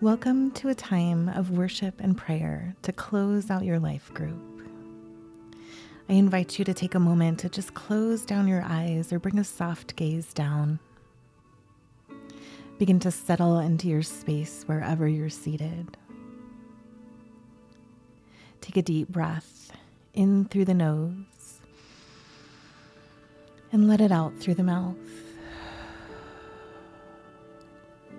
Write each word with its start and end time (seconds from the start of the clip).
Welcome 0.00 0.50
to 0.52 0.68
a 0.68 0.74
time 0.74 1.28
of 1.28 1.52
worship 1.52 2.00
and 2.00 2.16
prayer 2.16 2.74
to 2.82 2.92
close 2.92 3.48
out 3.48 3.64
your 3.64 3.78
life 3.78 4.12
group. 4.12 4.42
I 6.08 6.14
invite 6.14 6.58
you 6.58 6.64
to 6.64 6.74
take 6.74 6.96
a 6.96 6.98
moment 6.98 7.38
to 7.38 7.48
just 7.48 7.74
close 7.74 8.26
down 8.26 8.48
your 8.48 8.62
eyes 8.62 9.12
or 9.12 9.20
bring 9.20 9.38
a 9.38 9.44
soft 9.44 9.94
gaze 9.94 10.34
down. 10.34 10.80
Begin 12.76 12.98
to 13.00 13.12
settle 13.12 13.60
into 13.60 13.86
your 13.86 14.02
space 14.02 14.64
wherever 14.66 15.06
you're 15.06 15.30
seated. 15.30 15.96
Take 18.60 18.76
a 18.76 18.82
deep 18.82 19.08
breath 19.08 19.70
in 20.12 20.46
through 20.46 20.64
the 20.64 20.74
nose 20.74 21.60
and 23.70 23.86
let 23.86 24.00
it 24.00 24.10
out 24.10 24.36
through 24.40 24.54
the 24.54 24.64
mouth. 24.64 24.96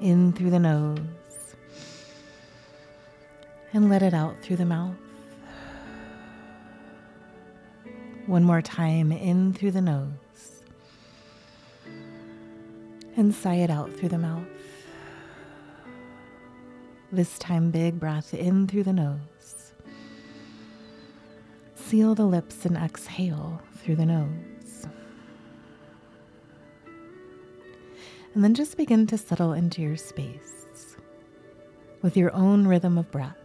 In 0.00 0.32
through 0.32 0.50
the 0.50 0.58
nose 0.58 0.98
and 3.72 3.88
let 3.88 4.02
it 4.02 4.14
out 4.14 4.40
through 4.42 4.56
the 4.56 4.64
mouth. 4.64 4.96
One 8.26 8.44
more 8.44 8.62
time 8.62 9.12
in 9.12 9.52
through 9.52 9.72
the 9.72 9.80
nose 9.80 10.10
and 13.16 13.34
sigh 13.34 13.56
it 13.56 13.70
out 13.70 13.92
through 13.92 14.08
the 14.08 14.18
mouth. 14.18 14.46
This 17.12 17.38
time, 17.38 17.70
big 17.70 17.98
breath 17.98 18.32
in 18.32 18.68
through 18.68 18.84
the 18.84 18.92
nose. 18.92 19.72
Seal 21.74 22.14
the 22.14 22.24
lips 22.24 22.64
and 22.64 22.76
exhale 22.76 23.60
through 23.78 23.96
the 23.96 24.06
nose. 24.06 24.86
And 28.34 28.44
then 28.44 28.54
just 28.54 28.76
begin 28.76 29.08
to 29.08 29.18
settle 29.18 29.52
into 29.52 29.82
your 29.82 29.96
space 29.96 30.96
with 32.00 32.16
your 32.16 32.32
own 32.32 32.68
rhythm 32.68 32.96
of 32.96 33.10
breath. 33.10 33.39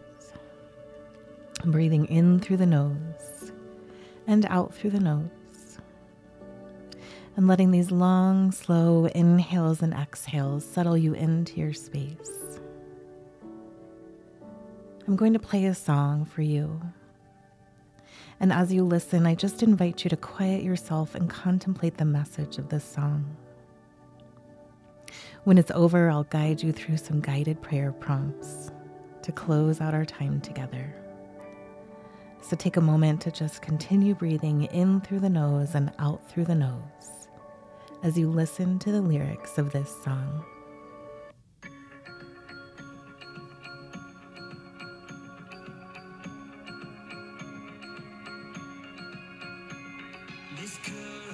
Breathing 1.66 2.04
in 2.06 2.38
through 2.38 2.58
the 2.58 2.66
nose 2.66 3.52
and 4.28 4.46
out 4.46 4.72
through 4.72 4.90
the 4.90 5.00
nose. 5.00 5.78
And 7.36 7.48
letting 7.48 7.72
these 7.72 7.90
long, 7.90 8.52
slow 8.52 9.06
inhales 9.06 9.82
and 9.82 9.92
exhales 9.92 10.64
settle 10.64 10.96
you 10.96 11.12
into 11.14 11.58
your 11.58 11.72
space. 11.72 12.60
I'm 15.06 15.16
going 15.16 15.32
to 15.32 15.38
play 15.40 15.66
a 15.66 15.74
song 15.74 16.24
for 16.24 16.42
you. 16.42 16.80
And 18.38 18.52
as 18.52 18.72
you 18.72 18.84
listen, 18.84 19.26
I 19.26 19.34
just 19.34 19.62
invite 19.62 20.04
you 20.04 20.10
to 20.10 20.16
quiet 20.16 20.62
yourself 20.62 21.14
and 21.16 21.28
contemplate 21.28 21.96
the 21.96 22.04
message 22.04 22.58
of 22.58 22.68
this 22.68 22.84
song. 22.84 23.36
When 25.44 25.58
it's 25.58 25.72
over, 25.72 26.10
I'll 26.10 26.24
guide 26.24 26.62
you 26.62 26.72
through 26.72 26.98
some 26.98 27.20
guided 27.20 27.60
prayer 27.60 27.92
prompts 27.92 28.70
to 29.22 29.32
close 29.32 29.80
out 29.80 29.94
our 29.94 30.04
time 30.04 30.40
together. 30.40 30.94
So 32.48 32.54
take 32.54 32.76
a 32.76 32.80
moment 32.80 33.20
to 33.22 33.32
just 33.32 33.60
continue 33.60 34.14
breathing 34.14 34.66
in 34.66 35.00
through 35.00 35.18
the 35.18 35.28
nose 35.28 35.74
and 35.74 35.90
out 35.98 36.30
through 36.30 36.44
the 36.44 36.54
nose 36.54 37.26
as 38.04 38.16
you 38.16 38.30
listen 38.30 38.78
to 38.78 38.92
the 38.92 39.00
lyrics 39.00 39.58
of 39.58 39.72
this 39.72 39.92
song. 40.04 40.44
This 50.56 50.78
current 50.84 51.26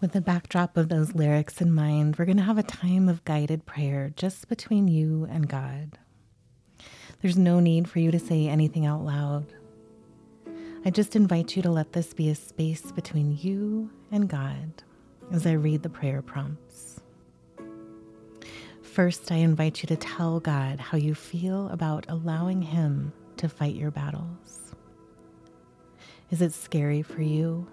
With 0.00 0.12
the 0.12 0.22
backdrop 0.22 0.78
of 0.78 0.88
those 0.88 1.14
lyrics 1.14 1.60
in 1.60 1.74
mind, 1.74 2.16
we're 2.16 2.24
going 2.24 2.38
to 2.38 2.42
have 2.42 2.56
a 2.56 2.62
time 2.62 3.06
of 3.06 3.22
guided 3.26 3.66
prayer 3.66 4.10
just 4.16 4.48
between 4.48 4.88
you 4.88 5.28
and 5.30 5.46
God. 5.46 5.98
There's 7.20 7.36
no 7.36 7.60
need 7.60 7.86
for 7.86 7.98
you 7.98 8.10
to 8.10 8.18
say 8.18 8.48
anything 8.48 8.86
out 8.86 9.04
loud. 9.04 9.52
I 10.86 10.90
just 10.90 11.16
invite 11.16 11.54
you 11.54 11.60
to 11.62 11.70
let 11.70 11.92
this 11.92 12.14
be 12.14 12.30
a 12.30 12.34
space 12.34 12.90
between 12.92 13.36
you 13.36 13.90
and 14.10 14.26
God 14.26 14.82
as 15.32 15.46
I 15.46 15.52
read 15.52 15.82
the 15.82 15.90
prayer 15.90 16.22
prompts. 16.22 17.02
First, 18.80 19.30
I 19.30 19.36
invite 19.36 19.82
you 19.82 19.86
to 19.88 19.96
tell 19.96 20.40
God 20.40 20.80
how 20.80 20.96
you 20.96 21.14
feel 21.14 21.68
about 21.68 22.06
allowing 22.08 22.62
Him 22.62 23.12
to 23.36 23.50
fight 23.50 23.74
your 23.74 23.90
battles. 23.90 24.74
Is 26.30 26.40
it 26.40 26.54
scary 26.54 27.02
for 27.02 27.20
you? 27.20 27.68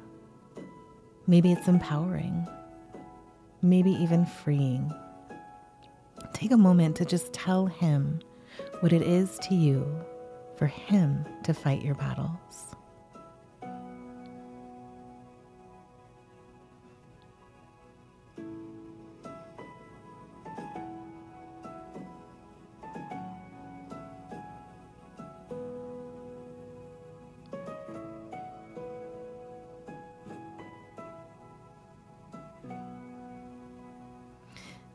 Maybe 1.29 1.51
it's 1.51 1.67
empowering, 1.67 2.47
maybe 3.61 3.91
even 3.91 4.25
freeing. 4.25 4.93
Take 6.31 6.51
a 6.51 6.57
moment 6.57 6.95
to 6.97 7.05
just 7.05 7.33
tell 7.33 7.65
Him 7.65 8.21
what 8.79 8.93
it 8.93 9.01
is 9.01 9.37
to 9.39 9.53
you 9.53 9.85
for 10.55 10.67
Him 10.67 11.25
to 11.43 11.53
fight 11.53 11.81
your 11.83 11.95
battles. 11.95 12.66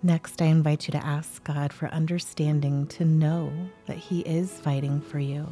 Next, 0.05 0.43
I 0.43 0.47
invite 0.47 0.89
you 0.89 0.93
to 0.93 1.07
ask 1.07 1.45
God 1.45 1.73
for 1.73 1.87
understanding 1.89 2.89
to 2.89 3.05
know 3.05 3.53
that 3.87 3.99
He 3.99 4.21
is 4.23 4.51
fighting 4.51 5.01
for 5.01 5.21
you. 5.21 5.47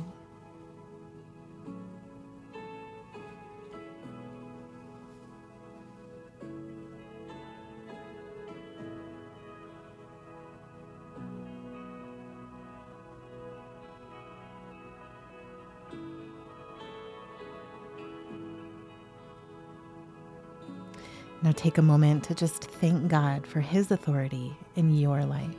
Now 21.42 21.52
take 21.52 21.78
a 21.78 21.82
moment 21.82 22.24
to 22.24 22.34
just 22.34 22.64
thank 22.64 23.08
God 23.08 23.46
for 23.46 23.60
His 23.60 23.90
authority 23.90 24.54
in 24.76 24.94
your 24.94 25.24
life. 25.24 25.56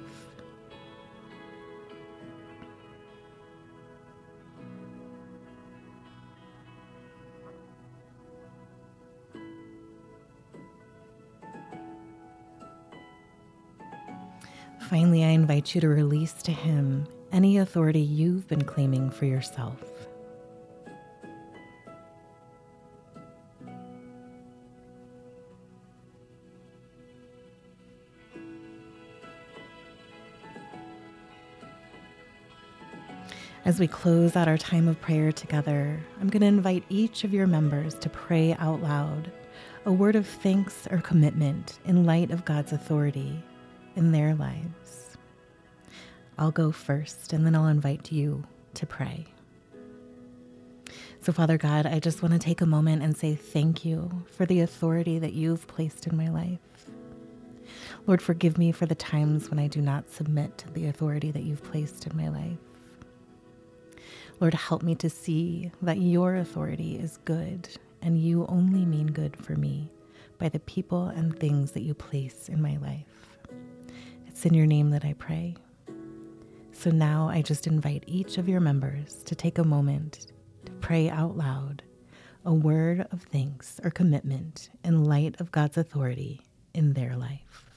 Finally, 14.88 15.24
I 15.24 15.30
invite 15.30 15.74
you 15.74 15.82
to 15.82 15.88
release 15.88 16.34
to 16.44 16.52
Him 16.52 17.08
any 17.32 17.58
authority 17.58 18.02
you've 18.02 18.48
been 18.48 18.64
claiming 18.66 19.10
for 19.10 19.26
yourself. 19.26 19.91
As 33.64 33.80
we 33.80 33.88
close 33.88 34.36
out 34.36 34.48
our 34.48 34.58
time 34.58 34.88
of 34.88 35.00
prayer 35.02 35.32
together, 35.32 36.00
I'm 36.20 36.30
going 36.30 36.42
to 36.42 36.48
invite 36.48 36.84
each 36.90 37.24
of 37.24 37.32
your 37.32 37.46
members 37.46 37.94
to 38.00 38.10
pray 38.10 38.56
out 38.56 38.82
loud 38.82 39.32
a 39.86 39.92
word 39.92 40.16
of 40.16 40.26
thanks 40.26 40.88
or 40.90 40.98
commitment 40.98 41.78
in 41.86 42.04
light 42.04 42.32
of 42.32 42.44
God's 42.44 42.74
authority 42.74 43.44
in 43.96 44.12
their 44.12 44.34
lives. 44.34 45.16
I'll 46.40 46.52
go 46.52 46.72
first 46.72 47.34
and 47.34 47.46
then 47.46 47.56
I'll 47.56 47.68
invite 47.68 48.12
you 48.12 48.46
to 48.74 48.88
pray. 48.88 49.26
So, 51.22 51.32
Father 51.32 51.60
God, 51.60 51.86
I 51.86 52.00
just 52.00 52.24
want 52.24 52.34
to 52.34 52.40
take 52.40 52.62
a 52.62 52.66
moment 52.66 53.04
and 53.04 53.16
say 53.16 53.36
thank 53.36 53.86
you 53.86 54.24
for 54.32 54.48
the 54.48 54.62
authority 54.62 55.20
that 55.20 55.34
you've 55.34 55.68
placed 55.68 56.08
in 56.08 56.18
my 56.18 56.30
life. 56.30 56.60
Lord, 58.08 58.24
forgive 58.24 58.58
me 58.58 58.72
for 58.72 58.88
the 58.88 58.96
times 58.96 59.52
when 59.52 59.60
I 59.60 59.68
do 59.68 59.82
not 59.82 60.10
submit 60.10 60.58
to 60.60 60.70
the 60.72 60.88
authority 60.88 61.30
that 61.30 61.44
you've 61.44 61.64
placed 61.64 62.08
in 62.08 62.18
my 62.18 62.30
life. 62.30 62.58
Lord, 64.42 64.56
help 64.56 64.82
me 64.82 64.96
to 64.96 65.10
see 65.10 65.72
that 65.84 66.02
your 66.02 66.36
authority 66.36 66.98
is 66.98 67.20
good 67.26 67.70
and 68.02 68.20
you 68.20 68.48
only 68.50 68.86
mean 68.86 69.06
good 69.06 69.38
for 69.38 69.54
me 69.54 69.92
by 70.40 70.50
the 70.50 70.60
people 70.62 71.06
and 71.10 71.38
things 71.38 71.74
that 71.74 71.84
you 71.84 71.94
place 71.94 72.50
in 72.50 72.60
my 72.60 72.78
life. 72.78 73.38
It's 74.26 74.44
in 74.44 74.56
your 74.56 74.66
name 74.66 74.90
that 74.90 75.06
I 75.06 75.14
pray. 75.14 75.56
So 76.72 76.90
now 76.90 77.30
I 77.30 77.44
just 77.44 77.68
invite 77.68 78.04
each 78.08 78.40
of 78.40 78.50
your 78.50 78.60
members 78.60 79.22
to 79.26 79.36
take 79.36 79.60
a 79.60 79.64
moment 79.64 80.32
to 80.66 80.72
pray 80.74 81.08
out 81.08 81.38
loud 81.38 81.84
a 82.44 82.52
word 82.52 83.06
of 83.12 83.22
thanks 83.22 83.80
or 83.84 83.92
commitment 83.92 84.72
in 84.84 85.06
light 85.06 85.40
of 85.40 85.52
God's 85.52 85.78
authority 85.78 86.42
in 86.74 86.94
their 86.94 87.16
life. 87.16 87.71